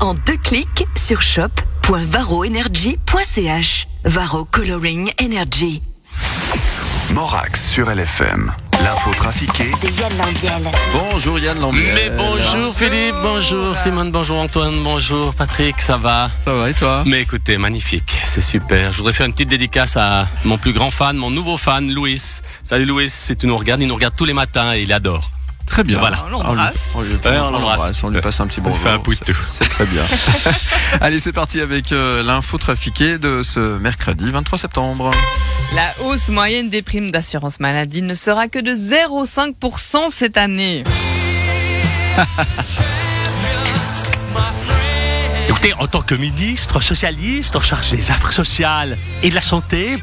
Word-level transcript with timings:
en 0.00 0.14
deux 0.14 0.38
clics 0.38 0.86
sur 0.96 1.20
shop.varoenergy.ch. 1.20 3.86
Varo 4.04 4.46
Coloring 4.46 5.10
Energy. 5.20 5.82
Morax 7.12 7.68
sur 7.68 7.90
LFM. 7.90 8.54
L'info 8.82 9.12
trafiquée 9.12 9.70
De 9.82 9.88
Yann 10.00 10.16
Lambiel. 10.16 10.70
Bonjour 10.94 11.38
Yann 11.38 11.60
Lambiel. 11.60 11.94
Mais 11.94 12.08
bonjour 12.08 12.74
Philippe, 12.74 13.16
bonjour 13.22 13.76
Simone, 13.76 14.10
bonjour 14.10 14.38
Antoine, 14.38 14.82
bonjour 14.82 15.34
Patrick, 15.34 15.78
ça 15.82 15.98
va? 15.98 16.30
Ça 16.46 16.54
va 16.54 16.70
et 16.70 16.74
toi? 16.74 17.02
Mais 17.04 17.20
écoutez, 17.20 17.58
magnifique, 17.58 18.16
c'est 18.24 18.40
super. 18.40 18.92
Je 18.92 18.98
voudrais 18.98 19.12
faire 19.12 19.26
une 19.26 19.32
petite 19.32 19.50
dédicace 19.50 19.98
à 19.98 20.28
mon 20.44 20.56
plus 20.56 20.72
grand 20.72 20.90
fan, 20.90 21.14
mon 21.16 21.30
nouveau 21.30 21.58
fan, 21.58 21.92
Louis. 21.92 22.22
Salut 22.62 22.86
Louis, 22.86 23.10
si 23.10 23.36
tu 23.36 23.46
nous 23.46 23.58
regardes, 23.58 23.82
il 23.82 23.88
nous 23.88 23.96
regarde 23.96 24.14
tous 24.16 24.24
les 24.24 24.32
matins 24.32 24.72
et 24.72 24.80
il 24.80 24.94
adore. 24.94 25.30
Très 25.78 25.84
bien. 25.84 26.00
Voilà. 26.00 26.24
On 26.26 26.30
l'embrasse. 26.30 26.90
On 26.96 27.02
lui, 27.02 27.14
Ouais, 27.14 27.38
on 27.38 27.52
l'embrasse. 27.52 28.02
on 28.02 28.08
lui 28.08 28.20
passe 28.20 28.40
un 28.40 28.48
petit 28.48 28.60
bonjour. 28.60 28.82
fait 28.82 28.88
un 28.88 28.98
poutou. 28.98 29.32
C'est 29.44 29.62
c'est 29.62 29.70
très 29.70 29.86
bien. 29.86 30.02
Allez, 31.00 31.20
c'est 31.20 31.30
parti 31.30 31.60
avec 31.60 31.92
euh, 31.92 32.20
l'info 32.24 32.58
trafiquée 32.58 33.18
de 33.18 33.44
ce 33.44 33.78
mercredi 33.78 34.32
23 34.32 34.58
septembre. 34.58 35.12
La 35.76 35.94
hausse 36.02 36.30
moyenne 36.30 36.68
des 36.68 36.82
primes 36.82 37.12
d'assurance 37.12 37.60
maladie 37.60 38.02
ne 38.02 38.14
sera 38.14 38.48
que 38.48 38.58
de 38.58 38.72
0,5% 38.72 40.10
cette 40.10 40.36
année. 40.36 40.82
Écoutez, 45.48 45.74
en 45.74 45.86
tant 45.86 46.02
que 46.02 46.16
ministre 46.16 46.80
socialiste 46.80 47.54
en 47.54 47.60
charge 47.60 47.92
des 47.92 48.10
affaires 48.10 48.32
sociales 48.32 48.98
et 49.22 49.30
de 49.30 49.34
la 49.36 49.40
santé, 49.40 50.02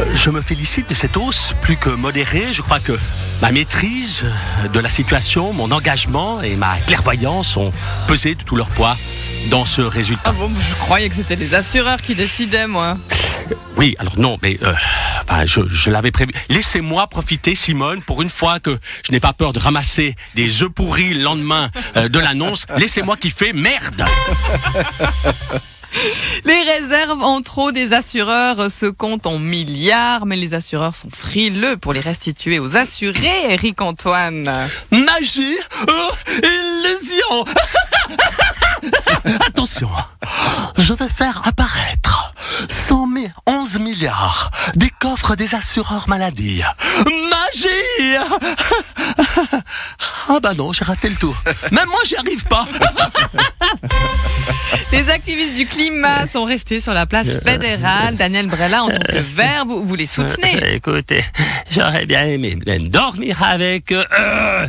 euh, 0.00 0.06
je 0.14 0.30
me 0.30 0.40
félicite 0.40 0.88
de 0.88 0.94
cette 0.94 1.18
hausse 1.18 1.52
plus 1.60 1.76
que 1.76 1.90
modérée. 1.90 2.54
Je 2.54 2.62
crois 2.62 2.80
que 2.80 2.98
ma 3.42 3.52
maîtrise 3.52 4.26
de 4.72 4.80
la 4.80 4.88
situation, 4.88 5.52
mon 5.52 5.70
engagement 5.70 6.40
et 6.42 6.56
ma 6.56 6.76
clairvoyance 6.86 7.56
ont 7.56 7.72
pesé 8.06 8.34
de 8.34 8.42
tout 8.42 8.56
leur 8.56 8.68
poids 8.68 8.96
dans 9.50 9.64
ce 9.64 9.82
résultat. 9.82 10.22
Ah 10.26 10.32
bon, 10.32 10.50
je 10.50 10.74
croyais 10.76 11.08
que 11.08 11.14
c'était 11.14 11.36
les 11.36 11.54
assureurs 11.54 12.00
qui 12.02 12.14
décidaient, 12.14 12.66
moi. 12.66 12.96
Oui, 13.76 13.94
alors 13.98 14.18
non, 14.18 14.38
mais 14.42 14.58
euh, 14.62 15.46
je 15.46 15.90
l'avais 15.90 16.10
prévu. 16.10 16.32
Laissez-moi 16.48 17.06
profiter, 17.06 17.54
Simone, 17.54 18.02
pour 18.02 18.22
une 18.22 18.28
fois 18.28 18.58
que 18.58 18.78
je 19.06 19.12
n'ai 19.12 19.20
pas 19.20 19.32
peur 19.32 19.52
de 19.52 19.58
ramasser 19.58 20.16
des 20.34 20.62
œufs 20.62 20.70
pourris 20.70 21.14
le 21.14 21.22
lendemain 21.22 21.70
euh, 21.96 22.08
de 22.08 22.18
l'annonce. 22.18 22.66
Laissez-moi 22.76 23.16
kiffer, 23.16 23.52
merde 23.52 24.04
Les 26.44 26.62
réserves 26.62 27.22
en 27.22 27.40
trop 27.40 27.72
des 27.72 27.92
assureurs 27.92 28.70
se 28.70 28.86
comptent 28.86 29.26
en 29.26 29.38
milliards, 29.38 30.26
mais 30.26 30.36
les 30.36 30.54
assureurs 30.54 30.94
sont 30.94 31.10
frileux 31.10 31.76
pour 31.76 31.92
les 31.92 32.00
restituer 32.00 32.58
aux 32.58 32.76
assurés, 32.76 33.52
Eric 33.52 33.80
Antoine. 33.80 34.68
Magie 34.90 35.56
oh, 35.88 36.10
Illusion 36.42 37.44
Attention, 39.46 39.90
je 40.78 40.92
vais 40.92 41.08
faire 41.08 41.42
apparaître 41.46 42.34
100 42.88 43.08
000, 43.14 43.26
11 43.46 43.78
milliards 43.80 44.50
des 44.74 44.90
coffres 44.90 45.34
des 45.36 45.54
assureurs 45.54 46.08
maladie. 46.08 46.62
Magie 47.04 48.18
Ah 50.28 50.40
bah 50.42 50.54
non, 50.54 50.72
j'ai 50.72 50.84
raté 50.84 51.08
le 51.08 51.14
tour. 51.14 51.36
Même 51.70 51.86
moi, 51.88 52.00
j'y 52.04 52.16
arrive 52.16 52.42
pas. 52.46 52.66
Les 54.92 55.08
activistes 55.10 55.54
du 55.54 55.66
climat 55.66 56.26
sont 56.26 56.44
restés 56.44 56.80
sur 56.80 56.92
la 56.94 57.06
place 57.06 57.28
fédérale. 57.44 58.16
Daniel 58.16 58.48
Brella, 58.48 58.82
en 58.84 58.88
tant 58.88 59.00
que 59.02 59.18
vert, 59.18 59.64
vous, 59.66 59.84
vous 59.86 59.94
les 59.94 60.06
soutenez. 60.06 60.62
Euh, 60.62 60.74
Écoutez, 60.74 61.24
j'aurais 61.70 62.06
bien 62.06 62.24
aimé 62.26 62.56
même 62.66 62.88
dormir 62.88 63.42
avec 63.42 63.92
eux 63.92 64.04
euh, 64.18 64.66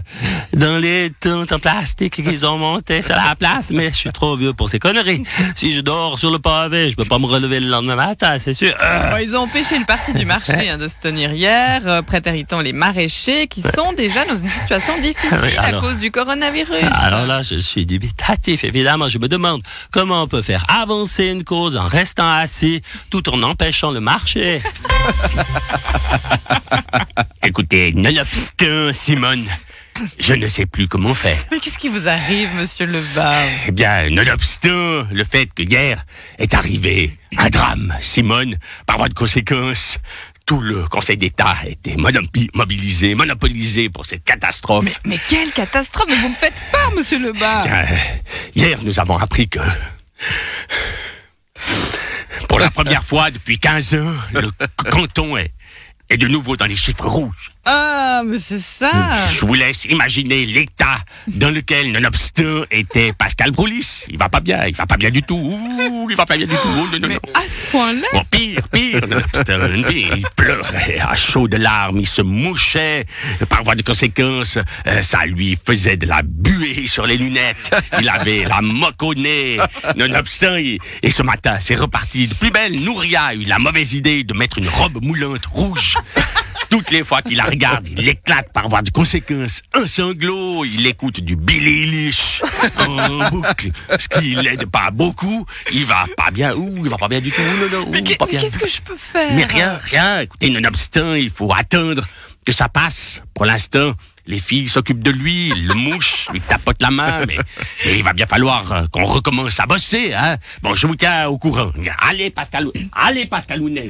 dans 0.53 0.77
les 0.77 1.11
tentes 1.19 1.51
en 1.51 1.59
plastique 1.59 2.23
qu'ils 2.23 2.45
ont 2.45 2.57
montées 2.57 3.01
sur 3.01 3.15
la 3.15 3.35
place, 3.35 3.71
mais 3.71 3.89
je 3.89 3.95
suis 3.95 4.11
trop 4.11 4.35
vieux 4.35 4.53
pour 4.53 4.69
ces 4.69 4.77
conneries. 4.79 5.23
Si 5.55 5.73
je 5.73 5.81
dors 5.81 6.19
sur 6.19 6.29
le 6.31 6.39
pavé, 6.39 6.91
je 6.91 6.95
peux 6.95 7.05
pas 7.05 7.17
me 7.19 7.25
relever 7.25 7.59
le 7.59 7.67
lendemain 7.69 7.95
matin, 7.95 8.37
c'est 8.39 8.53
sûr. 8.53 8.75
Euh, 8.81 9.09
Bon, 9.09 9.17
ils 9.17 9.35
ont 9.35 9.41
empêché 9.41 9.77
le 9.79 9.85
parti 9.85 10.13
du 10.13 10.25
marché 10.25 10.69
hein, 10.69 10.77
de 10.77 10.87
se 10.87 10.97
tenir 10.99 11.31
hier, 11.33 11.81
euh, 11.87 12.01
prétéritant 12.03 12.61
les 12.61 12.73
maraîchers 12.73 13.47
qui 13.47 13.61
sont 13.63 13.93
déjà 13.93 14.23
dans 14.25 14.35
une 14.37 14.49
situation 14.57 14.99
difficile 15.01 15.37
Oui, 15.43 15.55
alors- 15.57 15.83
à 15.83 15.87
cause 15.87 15.99
du 15.99 16.11
coronavirus. 16.11 16.83
Alors 16.91 17.25
là, 17.25 17.41
je 17.43 17.55
suis 17.55 17.85
dubitatif, 17.85 18.63
évidemment. 18.63 19.09
Je 19.09 19.17
me 19.19 19.27
demande 19.27 19.61
comment 19.91 20.23
on 20.23 20.27
peut 20.27 20.41
faire 20.41 20.63
avancer 20.69 21.25
une 21.25 21.43
cause 21.43 21.77
en 21.77 21.87
restant 21.87 22.29
assis 22.31 22.81
tout 23.09 23.29
en 23.29 23.41
empêchant 23.43 23.91
le 23.91 23.99
marché. 23.99 24.61
Écoutez, 27.43 27.91
nonobstant, 27.93 28.91
Simone, 28.91 29.45
je 30.19 30.33
ne 30.33 30.47
sais 30.47 30.65
plus 30.65 30.87
comment 30.87 31.13
faire. 31.13 31.37
Mais 31.51 31.59
qu'est-ce 31.59 31.77
qui 31.79 31.89
vous 31.89 32.07
arrive, 32.07 32.49
monsieur 32.55 32.85
Lebas? 32.85 33.35
Eh 33.67 33.71
bien, 33.71 34.09
nonobstant 34.09 35.05
le 35.11 35.23
fait 35.29 35.47
que 35.53 35.63
hier 35.63 36.03
est 36.37 36.53
arrivé 36.53 37.15
un 37.37 37.49
drame, 37.49 37.95
Simone, 38.01 38.57
par 38.85 38.97
voie 38.97 39.09
de 39.09 39.13
conséquence, 39.13 39.99
tout 40.47 40.61
le 40.61 40.87
Conseil 40.87 41.17
d'État 41.17 41.57
a 41.61 41.67
été 41.67 41.97
mobilisé, 42.53 43.13
monopolisé 43.15 43.89
pour 43.89 44.05
cette 44.05 44.23
catastrophe. 44.23 44.85
mais, 44.85 44.93
mais 45.05 45.19
quelle 45.27 45.51
catastrophe 45.51 46.09
vous 46.09 46.29
me 46.29 46.35
faites 46.35 46.55
peur, 46.71 46.93
monsieur 46.95 47.19
Lebas 47.19 47.63
Bien, 47.63 47.85
hier, 48.55 48.79
nous 48.81 48.97
avons 48.97 49.17
appris 49.17 49.49
que, 49.49 49.59
pour 52.47 52.59
la 52.59 52.71
première 52.71 53.03
fois 53.03 53.29
depuis 53.29 53.59
15 53.59 53.95
ans, 53.95 54.15
le 54.33 54.49
canton 54.89 55.35
est, 55.35 55.51
est 56.09 56.17
de 56.17 56.27
nouveau 56.29 56.55
dans 56.55 56.65
les 56.65 56.77
chiffres 56.77 57.07
rouges. 57.07 57.51
Ah, 57.69 58.21
mais 58.25 58.39
c'est 58.39 58.61
ça 58.61 58.89
Je 59.33 59.45
vous 59.45 59.53
laisse 59.53 59.83
imaginer 59.85 60.45
l'état 60.45 60.99
dans 61.27 61.49
lequel, 61.49 61.91
nonobstant, 61.91 62.63
était 62.71 63.11
Pascal 63.11 63.51
Broulis. 63.51 64.05
Il 64.09 64.17
va 64.17 64.29
pas 64.29 64.39
bien, 64.39 64.65
il 64.67 64.73
va 64.75 64.85
pas 64.85 64.95
bien 64.95 65.09
du 65.09 65.21
tout. 65.21 65.35
Ouh, 65.35 66.07
il 66.09 66.15
va 66.15 66.25
pas 66.25 66.37
bien 66.37 66.45
du 66.47 66.53
tout. 66.53 66.59
Oh, 66.65 66.87
non, 66.93 66.99
non, 66.99 67.07
Mais 67.09 67.15
non. 67.15 67.33
à 67.33 67.41
ce 67.41 67.69
point-là 67.71 68.07
Bon, 68.13 68.23
pire, 68.31 68.61
pire, 68.71 69.01
nonobstant, 69.01 69.89
il 69.91 70.25
pleurait 70.37 70.99
à 70.99 71.13
chaud 71.17 71.49
de 71.49 71.57
larmes, 71.57 71.99
il 71.99 72.07
se 72.07 72.21
mouchait. 72.21 73.05
Par 73.49 73.63
voie 73.63 73.75
de 73.75 73.81
conséquence, 73.83 74.57
euh, 74.87 75.01
ça 75.01 75.25
lui 75.25 75.57
faisait 75.65 75.97
de 75.97 76.05
la 76.07 76.21
buée 76.23 76.87
sur 76.87 77.05
les 77.05 77.17
lunettes. 77.17 77.75
Il 77.99 78.07
avait 78.07 78.45
la 78.45 78.61
moque 78.61 79.03
au 79.03 79.13
nez. 79.13 79.57
Nonobstant, 79.97 80.55
et 80.55 80.79
ce 81.09 81.21
matin, 81.21 81.57
c'est 81.59 81.75
reparti 81.75 82.27
de 82.27 82.33
plus 82.33 82.49
belle. 82.51 82.79
Nouria 82.81 83.23
a 83.25 83.33
eu 83.33 83.43
la 83.43 83.59
mauvaise 83.59 83.93
idée 83.93 84.23
de 84.23 84.33
mettre 84.33 84.57
une 84.57 84.69
robe 84.69 85.03
moulante 85.03 85.45
rouge. 85.47 85.95
Toutes 86.69 86.91
les 86.91 87.03
fois 87.03 87.21
qu'il 87.21 87.37
la 87.37 87.45
regarde, 87.45 87.87
il 87.87 88.07
éclate 88.07 88.51
par 88.51 88.67
voie 88.67 88.81
de 88.81 88.89
conséquence. 88.89 89.61
Un 89.73 89.87
sanglot, 89.87 90.65
il 90.65 90.85
écoute 90.85 91.21
du 91.21 91.35
Billy 91.35 91.83
Eilish 91.83 92.41
en 92.77 93.29
boucle. 93.29 93.69
Ce 93.97 94.07
qui 94.07 94.35
l'aide 94.35 94.65
pas 94.65 94.91
beaucoup. 94.91 95.45
Il 95.73 95.85
va 95.85 96.05
pas 96.17 96.31
bien. 96.31 96.53
Ouh, 96.55 96.83
il 96.83 96.89
va 96.89 96.97
pas 96.97 97.07
bien 97.07 97.21
du 97.21 97.31
tout. 97.31 97.41
Non, 97.41 97.79
non, 97.79 97.85
Mais 97.89 98.03
qu'est-ce 98.03 98.59
que 98.59 98.67
je 98.67 98.81
peux 98.81 98.97
faire? 98.97 99.33
Mais 99.33 99.45
rien, 99.45 99.79
rien. 99.83 100.19
Écoutez, 100.21 100.49
nonobstant, 100.49 101.13
il 101.13 101.29
faut 101.29 101.53
attendre 101.53 102.05
que 102.45 102.51
ça 102.51 102.67
passe. 102.69 103.21
Pour 103.33 103.45
l'instant, 103.45 103.93
les 104.27 104.39
filles 104.39 104.67
s'occupent 104.67 105.03
de 105.03 105.11
lui, 105.11 105.47
il 105.55 105.67
le 105.67 105.73
mouche, 105.73 106.27
lui 106.33 106.41
tapote 106.41 106.81
la 106.81 106.91
main, 106.91 107.25
mais, 107.27 107.37
mais 107.85 107.97
il 107.97 108.03
va 108.03 108.13
bien 108.13 108.27
falloir 108.27 108.71
euh, 108.71 108.85
qu'on 108.91 109.05
recommence 109.05 109.59
à 109.59 109.65
bosser, 109.65 110.13
hein. 110.13 110.37
Bon, 110.61 110.75
je 110.75 110.85
vous 110.85 110.95
tiens 110.95 111.27
au 111.27 111.37
courant. 111.37 111.71
Allez, 111.99 112.29
Pascal, 112.29 112.67
allez, 112.93 113.25
Pascal 113.25 113.61
Ounet. 113.61 113.89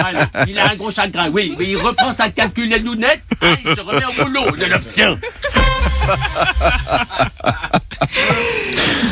Voilà, 0.00 0.26
Il 0.48 0.58
a 0.58 0.70
un 0.70 0.76
gros 0.76 0.90
chagrin, 0.90 1.28
oui, 1.30 1.54
mais 1.58 1.66
il 1.66 1.76
reprend 1.76 2.12
sa 2.12 2.30
calcul 2.30 2.72
hein, 2.72 2.78
il 3.42 3.74
se 3.74 3.80
remet 3.80 4.04
au 4.04 4.24
boulot, 4.24 4.56
nonobstant. 4.56 5.16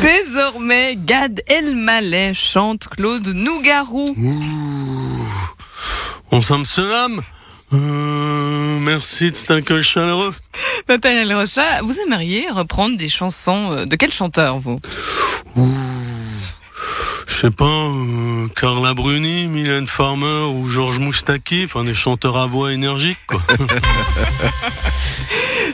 Désormais, 0.01 0.95
Gad 0.97 1.41
Elmaleh 1.47 2.33
chante 2.33 2.87
Claude 2.87 3.27
Nougarou. 3.27 4.15
On 6.31 6.41
s'en 6.41 6.63
nomme 6.77 7.21
euh, 7.73 8.79
Merci 8.79 9.31
de 9.31 9.35
cet 9.35 9.51
accueil 9.51 9.83
chaleureux. 9.83 10.33
Nathaniel 10.87 11.33
Rocha, 11.33 11.81
vous 11.83 11.97
aimeriez 11.99 12.49
reprendre 12.49 12.97
des 12.97 13.09
chansons 13.09 13.71
euh, 13.71 13.85
de 13.85 13.95
quel 13.95 14.11
chanteur, 14.11 14.59
vous? 14.59 14.79
Je 17.29 17.35
sais 17.47 17.51
pas, 17.51 17.63
euh, 17.65 18.47
Carla 18.59 18.93
Bruni, 18.93 19.45
Mylène 19.47 19.87
Farmer 19.87 20.47
ou 20.53 20.67
Georges 20.67 20.99
Moustaki, 20.99 21.61
enfin 21.65 21.83
des 21.85 21.93
chanteurs 21.93 22.35
à 22.37 22.47
voix 22.47 22.73
énergique, 22.73 23.19
quoi. 23.27 23.39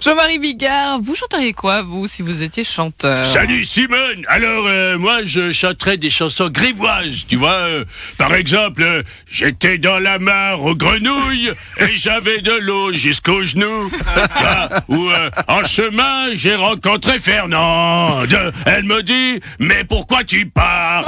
Jean-Marie 0.03 0.39
Bigard, 0.39 0.99
vous 1.01 1.15
chanteriez 1.15 1.53
quoi, 1.53 1.81
vous, 1.81 2.07
si 2.07 2.21
vous 2.21 2.43
étiez 2.43 2.63
chanteur? 2.65 3.25
Salut 3.25 3.63
Simone 3.63 4.23
Alors 4.27 4.65
euh, 4.67 4.97
moi 4.97 5.23
je 5.23 5.51
chanterais 5.53 5.95
des 5.97 6.09
chansons 6.09 6.49
grivoises, 6.49 7.25
tu 7.27 7.37
vois. 7.37 7.51
euh, 7.53 7.85
par 8.17 8.33
exemple, 8.35 8.83
euh, 8.83 9.01
j'étais 9.31 9.77
dans 9.77 9.97
la 9.99 10.19
mare 10.19 10.61
aux 10.61 10.75
grenouilles 10.75 11.51
et 11.79 11.97
j'avais 11.97 12.39
de 12.39 12.51
l'eau 12.61 12.91
jusqu'aux 12.93 13.43
genoux. 13.43 13.89
Vois, 13.89 14.69
Ou 14.89 15.09
euh, 15.09 15.29
en 15.47 15.63
chemin 15.63 16.33
j'ai 16.33 16.55
rencontré 16.55 17.19
Fernande. 17.19 18.37
Elle 18.65 18.83
me 18.83 19.01
dit 19.01 19.39
mais 19.59 19.85
pourquoi 19.85 20.23
tu 20.25 20.45
pars? 20.45 21.05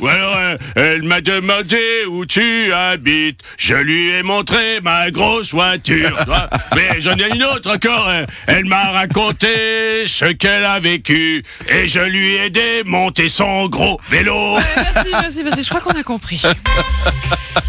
Ou 0.00 0.08
alors, 0.08 0.36
euh, 0.36 0.56
elle 0.76 1.02
m'a 1.02 1.20
demandé 1.20 1.80
où 2.08 2.24
tu 2.26 2.72
habites. 2.72 3.40
Je 3.58 3.74
lui 3.74 4.10
ai 4.10 4.22
montré 4.22 4.80
ma 4.82 5.10
grosse 5.10 5.52
voiture. 5.52 6.16
tu 6.18 6.24
vois. 6.24 6.48
Mais 6.76 7.00
j'en 7.00 7.14
ai 7.16 7.28
une 7.34 7.44
autre 7.44 7.70
encore. 7.74 8.08
hein. 8.08 8.24
Elle 8.46 8.64
m'a 8.66 8.90
raconté 8.90 10.06
ce 10.06 10.26
qu'elle 10.32 10.64
a 10.64 10.80
vécu. 10.80 11.42
Et 11.68 11.88
je 11.88 12.00
lui 12.00 12.34
ai 12.36 12.50
démonté 12.50 13.28
son 13.28 13.68
gros 13.68 14.00
vélo. 14.10 14.56
Merci, 14.76 15.10
merci, 15.12 15.42
merci. 15.44 15.62
Je 15.62 15.68
crois 15.68 15.80
qu'on 15.80 15.98
a 15.98 16.02
compris. 16.02 16.42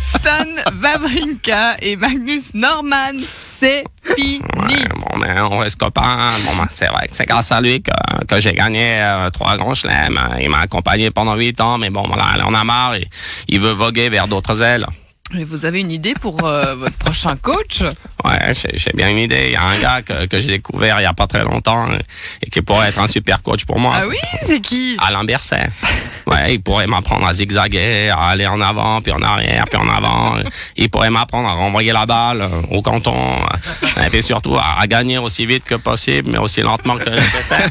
Stan 0.02 0.46
Wawrinka 0.81 1.78
et 1.81 1.96
Magnus 1.96 2.54
Norman, 2.54 3.14
c'est 3.63 3.83
fini. 4.15 4.42
Bon, 4.95 5.51
on 5.51 5.57
reste 5.57 5.77
copains. 5.77 6.30
Bon, 6.45 6.56
ben, 6.57 6.68
c'est 6.69 6.88
vrai 6.88 7.07
que 7.07 7.15
c'est 7.15 7.25
grâce 7.25 7.51
à 7.51 7.62
lui 7.62 7.81
que, 7.81 7.92
que 8.27 8.39
j'ai 8.42 8.54
gagné 8.54 9.01
euh, 9.01 9.30
trois 9.30 9.56
grands 9.57 9.74
chelems. 9.74 10.19
Il 10.42 10.50
m'a 10.50 10.60
accompagné 10.60 11.12
pendant 11.12 11.36
huit 11.36 11.60
ans, 11.62 11.77
mais 11.77 11.89
bon, 11.89 12.07
là, 12.07 12.33
il 12.36 12.44
en 12.44 12.54
a 12.54 12.63
marre 12.63 12.95
et 12.95 13.07
il 13.48 13.60
veut 13.60 13.71
voguer 13.71 14.10
vers 14.10 14.27
d'autres 14.27 14.62
ailes. 14.62 14.86
Mais 15.33 15.45
vous 15.45 15.65
avez 15.65 15.80
une 15.80 15.92
idée 15.92 16.13
pour 16.13 16.44
euh, 16.44 16.75
votre 16.75 16.98
prochain 16.98 17.36
coach? 17.38 17.81
Ouais, 18.24 18.54
j'ai 18.54 18.92
bien 18.94 19.10
une 19.10 19.18
idée. 19.18 19.45
Il 19.48 19.54
y 19.54 19.56
a 19.56 19.63
un 19.63 19.80
gars 19.80 20.01
que, 20.01 20.25
que 20.27 20.39
j'ai 20.39 20.48
découvert 20.48 21.00
il 21.00 21.04
y 21.04 21.07
a 21.07 21.13
pas 21.13 21.27
très 21.27 21.44
longtemps 21.44 21.89
euh, 21.89 21.98
et 22.42 22.50
qui 22.50 22.62
pourrait 22.62 22.89
être 22.89 23.00
un 23.00 23.07
super 23.07 23.42
coach 23.42 23.65
pour 23.65 23.80
moi. 23.80 23.95
Ah 23.95 24.04
oui, 24.07 24.18
c'est 24.45 24.60
qui? 24.60 24.95
Alain 25.00 25.24
Berset. 25.24 25.69
Ouais, 26.25 26.54
il 26.56 26.62
pourrait 26.62 26.88
m'apprendre 26.88 27.25
à 27.28 27.34
zigzaguer, 27.34 28.10
à 28.10 28.28
aller 28.30 28.48
en 28.48 28.62
avant, 28.62 29.02
puis 29.02 29.12
en 29.12 29.22
arrière, 29.22 29.66
puis 29.70 29.78
en 29.78 29.90
avant. 29.90 30.36
Il 30.78 30.90
pourrait 30.90 31.10
m'apprendre 31.10 31.50
à 31.50 31.54
renvoyer 31.54 31.92
la 31.92 32.06
balle 32.06 32.42
euh, 32.42 32.48
au 32.72 32.81
canton. 32.81 33.14
euh, 33.16 34.06
Et 34.06 34.10
puis 34.10 34.24
surtout 34.24 34.56
à, 34.58 34.80
à 34.80 34.88
gagner 34.88 35.18
aussi 35.18 35.46
vite 35.46 35.64
que 35.66 35.75
possible, 35.75 36.31
mais 36.31 36.38
aussi 36.38 36.62
lentement 36.62 36.96
que 36.98 37.10
nécessaire. 37.10 37.70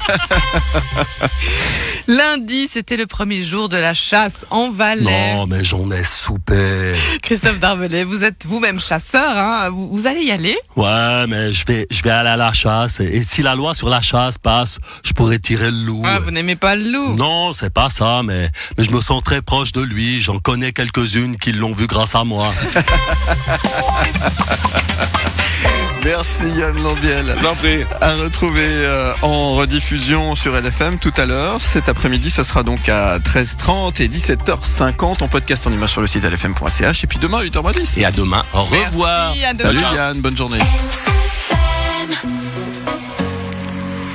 Lundi, 2.09 2.69
c'était 2.69 2.97
le 2.97 3.07
premier 3.07 3.43
jour 3.43 3.69
de 3.69 3.77
la 3.77 3.95
chasse 3.95 4.45
en 4.51 4.71
Valais. 4.71 5.35
Non, 5.35 5.47
mais 5.47 5.63
j'en 5.63 5.91
ai 5.91 6.03
soupé. 6.05 6.95
Christophe 7.23 7.59
Darvelet, 7.61 8.05
vous 8.05 8.25
êtes 8.25 8.45
vous-même 8.47 8.81
chasseur, 8.81 9.37
hein 9.37 9.69
vous, 9.71 9.89
vous 9.97 10.07
allez 10.07 10.23
y 10.23 10.31
aller? 10.33 10.57
Ouais, 10.77 11.27
mais 11.29 11.53
je 11.53 11.65
vais, 11.67 11.87
je 11.91 12.03
vais 12.03 12.11
aller 12.11 12.29
à 12.31 12.37
la 12.37 12.53
chasse. 12.53 13.01
Et 13.01 13.23
si 13.23 13.43
la 13.43 13.55
loi 13.55 13.75
sur 13.75 13.89
la 13.89 14.01
chasse 14.01 14.39
passe, 14.39 14.79
je 15.05 15.13
pourrais 15.13 15.39
tirer 15.39 15.71
le 15.71 15.77
loup. 15.85 16.03
ah, 16.05 16.19
Vous 16.19 16.31
n'aimez 16.33 16.57
pas 16.57 16.75
le 16.77 16.91
loup? 16.91 17.15
Non, 17.15 17.53
c'est 17.53 17.73
pas 17.73 17.89
ça, 17.91 18.23
mais, 18.25 18.49
mais 18.77 18.85
je 18.85 18.91
me 18.91 19.01
sens 19.01 19.23
très 19.23 19.41
proche 19.43 19.73
de 19.73 19.81
lui. 19.83 20.21
J'en 20.21 20.39
connais 20.39 20.73
quelques-unes 20.73 21.37
qui 21.37 21.53
l'ont 21.53 21.73
vu 21.73 21.87
grâce 21.87 22.15
à 22.15 22.25
moi. 22.25 22.53
Merci 26.05 26.49
Yann 26.57 26.83
Lambiel. 26.83 27.35
Vous 27.39 27.47
en 27.47 27.55
prie. 27.55 27.85
À 28.01 28.15
retrouver 28.17 28.67
euh, 28.67 29.13
en 29.23 29.55
rediffusion 29.55 30.35
sur 30.35 30.53
LFM 30.61 30.99
tout 30.99 31.13
à 31.17 31.27
l'heure. 31.27 31.61
Cet 31.61 31.89
après-midi, 31.89 32.29
ça 32.31 32.43
sera 32.43 32.63
donc 32.65 32.89
à 32.89 33.19
13h30 33.19 34.03
et 34.03 34.09
17h50 34.09 35.23
en 35.23 35.29
podcast 35.29 35.67
en 35.67 35.73
image 35.73 35.91
sur 35.91 36.01
le 36.01 36.07
site 36.09 36.25
lfm.ch. 36.25 37.05
Et 37.05 37.07
puis 37.07 37.19
demain, 37.19 37.43
8h10. 37.43 38.01
Et 38.01 38.05
à 38.05 38.11
demain. 38.11 38.43
Au 38.53 38.63
revoir. 38.63 39.29
Merci, 39.29 39.45
à 39.45 39.55
demain. 39.55 39.81
Salut 39.81 39.97
Yann, 39.97 40.21
bonne 40.21 40.37
journée. 40.37 40.59
LFM. 40.59 42.42